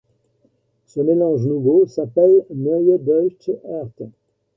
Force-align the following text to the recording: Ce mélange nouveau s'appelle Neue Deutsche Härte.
Ce 0.87 0.99
mélange 0.99 1.45
nouveau 1.45 1.85
s'appelle 1.85 2.43
Neue 2.51 2.97
Deutsche 2.97 3.51
Härte. 3.63 4.01